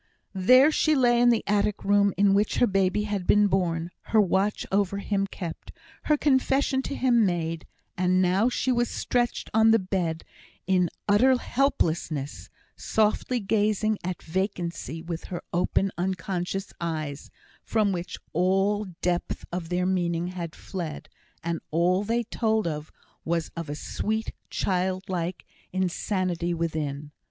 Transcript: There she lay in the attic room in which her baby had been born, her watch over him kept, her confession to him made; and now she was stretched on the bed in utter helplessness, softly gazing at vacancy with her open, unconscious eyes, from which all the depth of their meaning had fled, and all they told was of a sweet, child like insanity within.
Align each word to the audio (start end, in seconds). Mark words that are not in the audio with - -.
There 0.33 0.71
she 0.71 0.95
lay 0.95 1.21
in 1.21 1.29
the 1.29 1.43
attic 1.45 1.83
room 1.85 2.11
in 2.17 2.33
which 2.33 2.55
her 2.55 2.65
baby 2.65 3.03
had 3.03 3.27
been 3.27 3.45
born, 3.45 3.91
her 4.05 4.19
watch 4.19 4.65
over 4.71 4.97
him 4.97 5.27
kept, 5.27 5.71
her 6.05 6.17
confession 6.17 6.81
to 6.81 6.95
him 6.95 7.23
made; 7.23 7.67
and 7.95 8.19
now 8.19 8.49
she 8.49 8.71
was 8.71 8.89
stretched 8.89 9.51
on 9.53 9.69
the 9.69 9.77
bed 9.77 10.23
in 10.65 10.89
utter 11.07 11.37
helplessness, 11.37 12.49
softly 12.75 13.39
gazing 13.39 13.99
at 14.03 14.23
vacancy 14.23 15.03
with 15.03 15.25
her 15.25 15.43
open, 15.53 15.91
unconscious 15.99 16.73
eyes, 16.81 17.29
from 17.63 17.91
which 17.91 18.17
all 18.33 18.85
the 18.85 18.95
depth 19.03 19.45
of 19.51 19.69
their 19.69 19.85
meaning 19.85 20.29
had 20.29 20.55
fled, 20.55 21.09
and 21.43 21.61
all 21.69 22.03
they 22.03 22.23
told 22.23 22.67
was 23.23 23.51
of 23.55 23.69
a 23.69 23.75
sweet, 23.75 24.33
child 24.49 25.03
like 25.07 25.45
insanity 25.71 26.55
within. 26.55 27.11